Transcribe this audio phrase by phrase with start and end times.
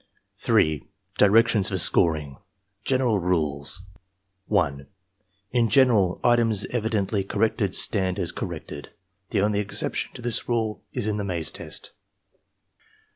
[0.37, 0.81] 3.
[1.19, 2.37] DIRECTIONS FOR SCORING
[2.83, 3.83] General Rules
[4.47, 4.87] 1.
[5.51, 8.89] In general, items evidently corrected stand as corrected.
[9.29, 11.91] The only exception to this rule is in the maze test.